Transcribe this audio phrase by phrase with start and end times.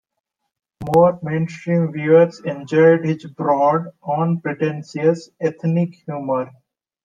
[0.83, 6.49] More mainstream viewers enjoyed his broad, unpretentious ethnic humor.